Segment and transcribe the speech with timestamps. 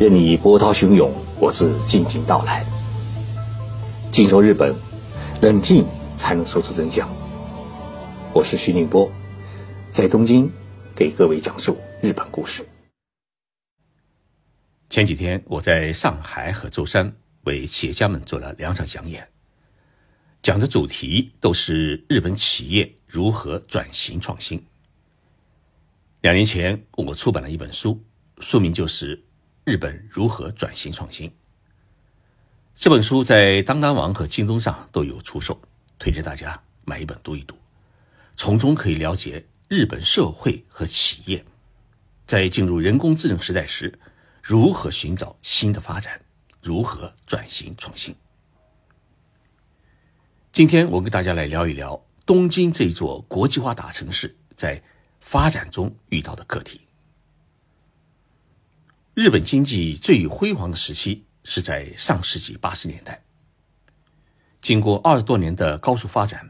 [0.00, 2.64] 任你波涛汹涌，我自静静到来。
[4.10, 4.74] 静说日本，
[5.42, 5.84] 冷静
[6.16, 7.06] 才能说出真相。
[8.32, 9.12] 我是徐宁波，
[9.90, 10.50] 在东京
[10.96, 12.66] 给各位讲述日本故事。
[14.88, 19.28] 前几天我在上海和舟山为企业家们做了两场讲演，
[20.40, 24.64] 讲的主题都是日本企业如何转型创新。
[26.22, 28.02] 两年前我出版了一本书，
[28.38, 29.26] 书名就是。
[29.64, 31.30] 日本如何转型创新？
[32.74, 35.60] 这本书在当当网和京东上都有出售，
[35.98, 37.54] 推荐大家买一本读一读，
[38.36, 41.44] 从中可以了解日本社会和企业
[42.26, 43.98] 在进入人工智能时代时
[44.42, 46.18] 如何寻找新的发展，
[46.62, 48.14] 如何转型创新。
[50.52, 54.82] 今天我跟大家来聊一聊东京这座国际化大城市在
[55.20, 56.80] 发展中遇到的课题。
[59.20, 63.22] 日本经济最辉煌的时期是在上世纪八十年代。
[64.62, 66.48] 经过二十多年的高速发展，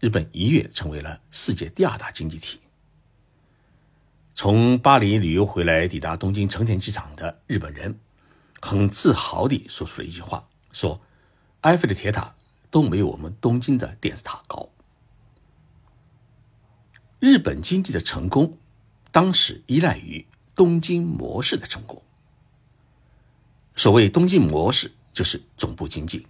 [0.00, 2.60] 日本一跃成为了世界第二大经济体。
[4.34, 7.98] 从巴黎旅游回来，抵达东京成田机场的日本人，
[8.60, 11.00] 很自豪地说出了一句话：“说
[11.62, 12.34] 埃菲尔铁塔
[12.70, 14.68] 都没有我们东京的电视塔高。”
[17.18, 18.58] 日本经济的成功，
[19.10, 20.26] 当时依赖于。
[20.54, 22.02] 东京模式的成功。
[23.76, 26.26] 所谓东京模式，就是总部经济，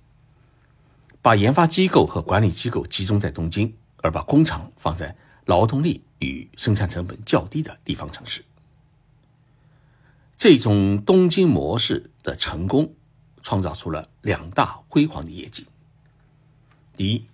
[1.20, 5.14] 把研发机构和管理机构集中在东京，而把工厂放在
[5.44, 8.42] 劳动力与生产成本较低的地方城市。
[10.36, 12.94] 这种东京模式的成功，
[13.42, 15.66] 创造出了两大辉煌的业绩。
[16.96, 17.26] 第一，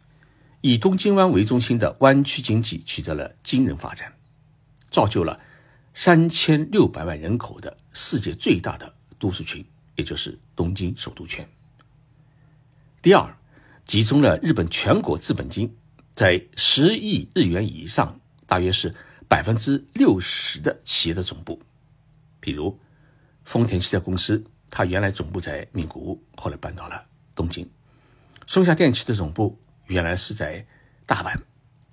[0.60, 4.12] 以东京湾为中心的湾区经济取得了惊人发展，
[4.90, 5.38] 造就了。
[5.94, 9.64] 三千六百万人口的世界最大的都市群，
[9.96, 11.46] 也就是东京首都圈。
[13.02, 13.36] 第二，
[13.84, 15.76] 集中了日本全国资本金
[16.12, 18.94] 在十亿日元以上，大约是
[19.28, 21.60] 百分之六十的企业的总部。
[22.40, 22.78] 比如
[23.44, 27.66] 丰田汽车公司，它原来总部在名古屋，后来搬到了东京；
[28.46, 30.64] 松下电器的总部原来是在
[31.04, 31.38] 大阪，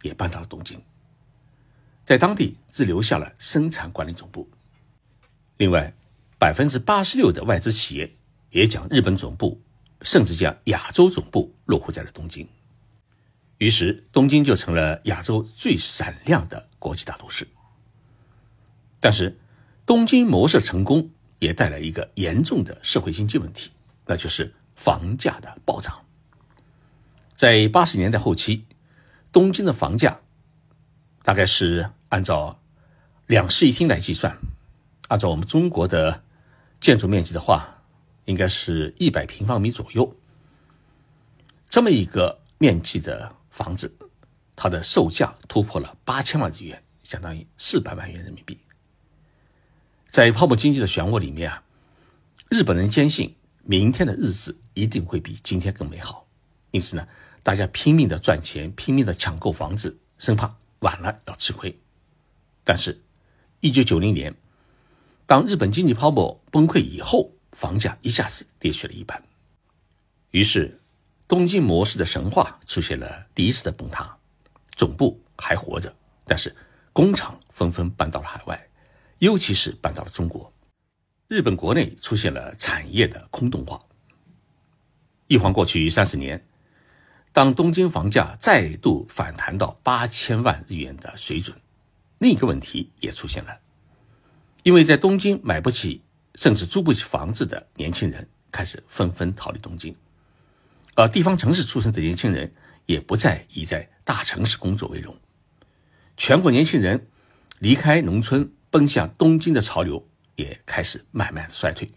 [0.03, 0.81] 也搬到了东京。
[2.07, 4.49] 在当地只留下了生产管理总部。
[5.57, 5.93] 另外，
[6.39, 8.15] 百分之八十六的外资企业
[8.49, 9.61] 也将日本总部，
[10.03, 12.47] 甚至将亚洲总部落户在了东京。
[13.57, 17.45] 于是，东京就成了亚洲最闪亮的国际大都市。
[19.01, 19.37] 但是，
[19.85, 23.71] 东京模式成功也带来一个严重的社会经济问题，
[24.05, 26.05] 那就是房价的暴涨。
[27.35, 28.63] 在八十年代后期，
[29.33, 30.21] 东京的房价
[31.21, 31.89] 大概是。
[32.09, 32.59] 按照
[33.25, 34.37] 两室一厅来计算，
[35.09, 36.23] 按照我们中国的
[36.79, 37.83] 建筑面积的话，
[38.25, 40.15] 应该是一百平方米左右。
[41.69, 43.93] 这么一个面积的房子，
[44.55, 48.57] 它的售价突破了八千万日元，相当于四百万元人民币。
[50.09, 51.61] 在泡沫经济的漩涡里面啊，
[52.49, 56.25] 日本人坚信明天的日子一定会比今天更美好，
[56.71, 57.05] 因此呢，
[57.43, 61.77] 大家拼命的赚钱，拼命的抢购房子，生怕晚了要吃亏。
[62.67, 63.01] 但是，
[63.61, 64.35] 一九九零年，
[65.25, 69.23] 当日本经济泡沫崩溃以后，房价一下子跌去了一半。
[70.31, 70.81] 于是，
[71.29, 74.17] 东京模式的神话出现了第一次的崩塌。
[74.75, 75.95] 总部还活着，
[76.25, 76.53] 但是
[76.91, 78.69] 工厂纷纷搬到了海外，
[79.19, 80.51] 尤其是搬到了中国。
[81.29, 83.81] 日本国内出现了产业的空洞化。
[85.27, 86.45] 一晃过去三十年，
[87.31, 91.57] 当东京房价再度反弹到八千万日元的水准。
[92.19, 93.59] 另一个问题也出现了，
[94.63, 96.03] 因为在东京买不起
[96.35, 99.95] 甚至租不起房子的年轻人开始纷纷逃离东京，
[100.95, 102.53] 而地方城市出生的年轻人
[102.87, 105.15] 也不再以在大城市工作为荣，
[106.15, 107.07] 全国年轻人
[107.59, 111.87] 离开农村奔向东京的潮流也开始慢慢的衰退，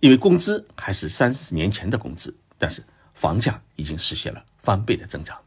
[0.00, 2.84] 因为工资还是三十年前的工资，但是
[3.14, 5.40] 房价已经实现了翻倍的增长。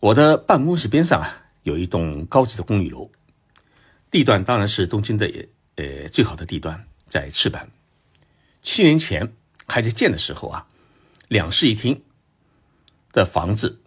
[0.00, 3.10] 我的办公室边上啊，有一栋高级的公寓楼，
[4.12, 5.28] 地段当然是东京的
[5.74, 7.68] 呃最好的地段，在赤坂。
[8.62, 9.34] 七年前
[9.66, 10.68] 还在建的时候啊，
[11.26, 12.00] 两室一厅
[13.12, 13.80] 的房子，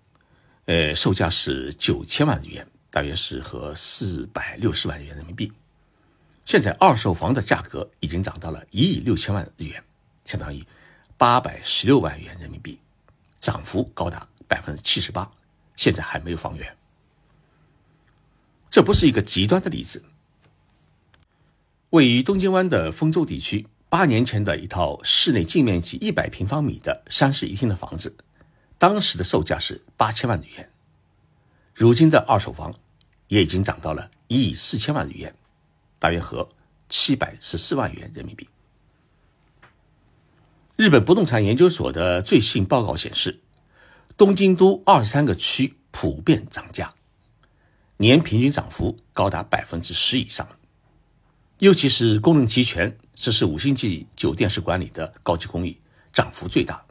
[0.66, 5.50] 呃，售价是九千万日元，大约是和四百六十万元人民币。
[6.44, 9.82] 现在二手房的价格已经涨到了一亿六千万日元，
[10.26, 10.62] 相当于
[11.18, 12.78] 八百十六万元人民币，
[13.40, 15.32] 涨幅高达百分之七十八。
[15.82, 16.78] 现在还没有房源，
[18.70, 20.04] 这不是一个极端的例子。
[21.90, 28.16] 位于东京湾的丰州地区，八年前的一套室内净面积一百平方米的三室一厅的房子，
[28.78, 30.70] 当时的售价是八千万日元。
[31.74, 32.76] 如今的二手房
[33.30, 35.34] 也已经涨到了一亿四千万日元，
[35.98, 36.48] 大约合
[36.90, 38.48] 七百十四万元人民币。
[40.76, 43.40] 日本不动产研究所的最新报告显示，
[44.22, 46.94] 东京都二十三个区普遍涨价，
[47.98, 50.48] 年平均涨幅高达百分之十以上。
[51.58, 55.76] 尤其是功能齐全、这是五星级酒店式管理的高级公寓，
[56.14, 56.86] 涨幅最大。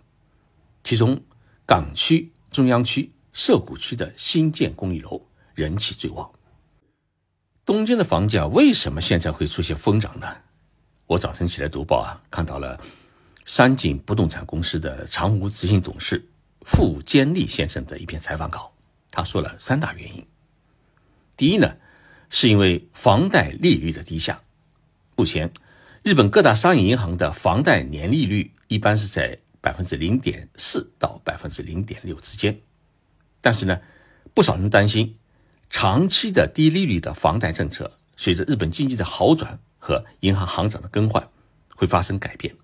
[0.83, 1.23] 其中，
[1.65, 5.25] 港区、中央区、涩谷区的新建公寓楼
[5.55, 6.29] 人气最旺。
[7.65, 10.27] 东京的房价为什么现在会出现疯涨呢？
[11.07, 12.81] 我早晨起来读报啊，看到了。
[13.47, 16.25] 三井不动产公司的常务执行董事
[16.63, 18.73] 傅坚利先生的一篇采访稿，
[19.11, 20.27] 他说了三大原因。
[21.37, 21.77] 第一呢，
[22.29, 24.43] 是因为房贷利率的低下。
[25.17, 25.53] 目前，
[26.03, 32.61] 日本各大商业银行的房贷年利率一般是在百分之零点四到百分之零点六之间。
[33.41, 33.81] 但是呢，
[34.35, 35.17] 不少人担心，
[35.71, 41.29] 长期的低利率的房贷政策，随着日本经济的好转和银行行长的更换，
[41.75, 42.55] 会发生改变。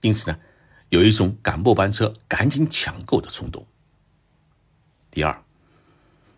[0.00, 0.38] 因此呢，
[0.88, 3.66] 有一种赶末班车、赶紧抢购的冲动。
[5.10, 5.42] 第二，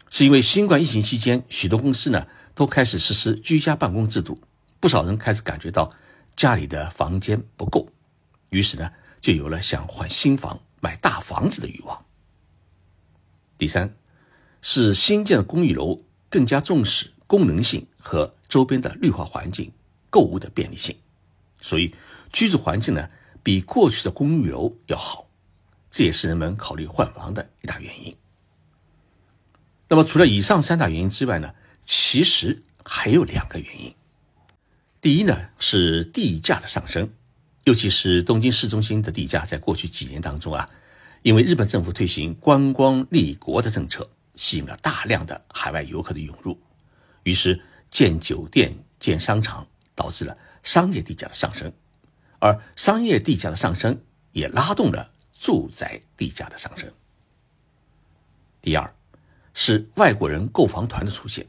[0.09, 4.41] 是因为新冠疫情期间，许多公司呢都开始实施居家办公制度，
[4.81, 5.93] 不少人开始感觉到
[6.35, 7.89] 家里的房间不够，
[8.51, 8.91] 于是呢
[9.21, 12.07] 就有了想换新房、买大房子的欲望。
[13.59, 13.95] 第三，
[14.63, 16.01] 是新建的公寓楼
[16.31, 19.73] 更加重视功能性和周边的绿化环境、
[20.09, 20.97] 购物的便利性，
[21.61, 21.95] 所以
[22.33, 23.11] 居住环境呢。
[23.43, 25.29] 比过去的公寓楼要好，
[25.91, 28.17] 这也是人们考虑换房的一大原因。
[29.89, 33.95] 那么，除了以上三大原因之外呢，其实还有两个原因。
[35.01, 37.11] 第一呢，是地价的上升，
[37.65, 40.69] 尤其是东京市中心的地价，在过去几年当中啊，
[41.23, 46.61] 因为日本政府推行观光立国的政策，吸引了大量的海外游客的涌入，
[47.23, 47.59] 于是
[47.91, 51.73] 建酒店、建商场，导致了商业地价的上升。
[52.39, 54.01] 而商业地价的上升
[54.33, 56.91] 也拉动了住宅地价的上升。
[58.61, 58.95] 第二，
[59.55, 61.47] 是外国人购房团的出现。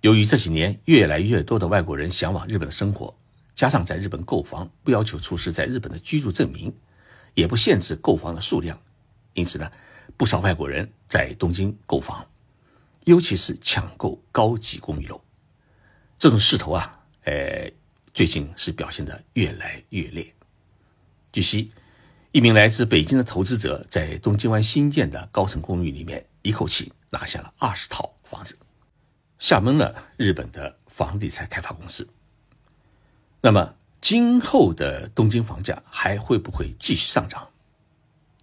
[0.00, 3.14] 由于这几年越来越多的外国人向往日本的生活，
[3.54, 6.74] 加上在日本购房不要求出示在日本的居住证明，
[7.34, 8.80] 也不限制购房的数量，
[9.34, 9.70] 因此呢，
[10.16, 12.26] 不少外国人在东京购房，
[13.04, 15.20] 尤其是抢购高级公寓楼。
[16.18, 17.70] 这种势头啊，呃。
[18.12, 20.34] 最近是表现的越来越烈。
[21.32, 21.70] 据悉，
[22.32, 28.58] 一名来自北京的投资者在东京湾新建的高层公寓里面，一口气拿下了二十套房子，
[29.38, 32.08] 吓懵了日本的房地产开发公司。
[33.40, 37.48] 那么，今后的东京房价还会不会继续上涨？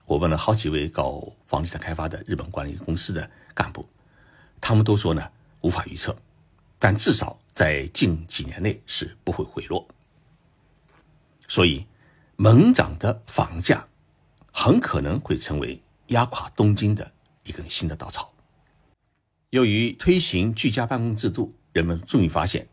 [0.05, 3.85] 我问了好几位搞房地产开发的日本管理公司的干部，
[4.61, 5.29] 他们都说呢，
[5.59, 6.17] 无法预测。
[6.79, 9.87] 但至少在近几年内是不会回落，
[11.47, 11.85] 所以
[12.35, 13.87] 猛涨的房价
[14.51, 17.11] 很可能会成为压垮东京的
[17.43, 18.31] 一根新的稻草。
[19.49, 22.67] 由于推行居家办公制度，人们终于发现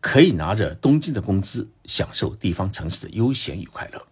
[0.00, 4.06] 可以拿着东京的工资享受地方城市的悠闲与快乐，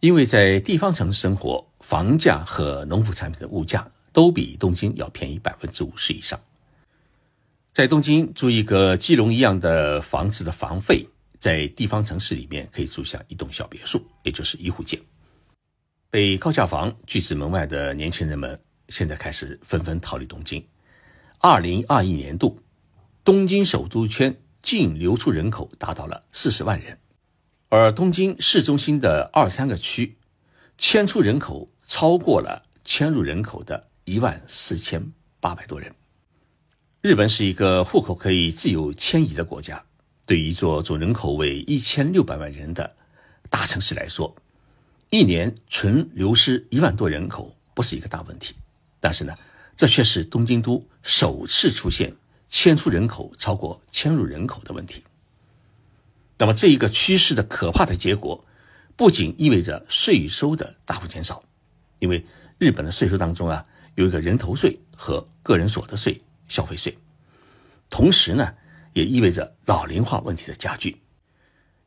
[0.00, 6.40] 因为在地方城市生活，房价和农副产品的物价都比东京要便宜百分之五十以上。
[7.76, 11.06] 在东京租一个鸡笼一样的房子的房费，
[11.38, 14.98] 在地方城市里面可以租下一栋小别墅，也就是一户建。
[16.08, 20.66] 被高价房拒之门外的年轻人们，现在开始纷纷逃离东京。
[21.40, 22.58] 二零二一年度，
[23.22, 26.98] 东京首都圈净流出人口达到了四十万人，
[27.68, 30.16] 而东京市中心的二三个区，
[30.78, 35.94] 迁出人口超过了迁入人口的一万四千八百多人。
[37.06, 39.80] 日本是一个户口可以自由迁移的国家，
[40.26, 42.96] 对于一座总人口为一千六百万人的
[43.48, 44.34] 大城市来说，
[45.10, 48.56] 一年纯流失一万多人口不是一个大问题。
[48.98, 49.32] 但是呢，
[49.76, 52.12] 这却是东京都首次出现
[52.48, 55.04] 迁出人口超过迁入人口的问题。
[56.38, 58.44] 那么，这一个趋势的可怕的结果，
[58.96, 61.44] 不仅意味着税收的大幅减少，
[62.00, 62.26] 因为
[62.58, 66.20] 日本的税收当中啊，有一个人头税和个人所得税。
[66.48, 66.96] 消费税，
[67.88, 68.54] 同时呢，
[68.92, 71.00] 也意味着老龄化问题的加剧，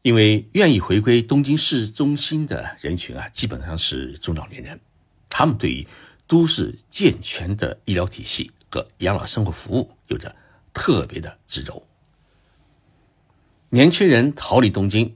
[0.01, 4.79] 因为愿意回归东京市中心的人群啊，基本上是中老年人，
[5.29, 5.87] 他们对于
[6.27, 10.35] 都市健全的医疗体系和养老生活服务有着
[10.73, 11.85] 特别的执着。
[13.69, 15.15] 年轻人逃离东京，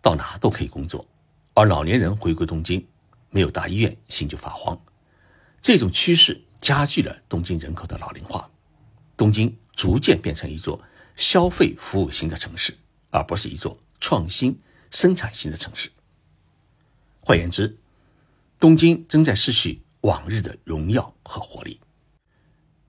[0.00, 1.06] 到哪都可以工作，
[1.54, 2.84] 而老年人回归东京，
[3.30, 4.80] 没有大医院，心就发慌。
[5.60, 8.50] 这种趋势加剧了东京人口的老龄化，
[9.16, 10.82] 东京逐渐变成一座
[11.16, 12.76] 消费服务型的城市，
[13.10, 14.58] 而不是一座创新
[14.90, 15.90] 生产型的城市。
[17.20, 17.76] 换言之，
[18.58, 21.78] 东京正在失去往日的荣耀和活力，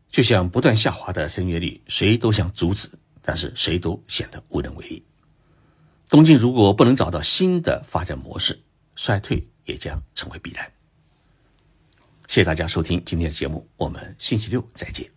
[0.10, 2.90] 就像不断下滑的生育率，谁都想阻止，
[3.22, 5.04] 但是谁都显得无能为力。
[6.10, 8.60] 东京如果不能找到新的发展模式，
[8.96, 10.72] 衰退也将成为必然。
[12.28, 15.13] 谢谢大家收听今天的节目，我们星期六再见。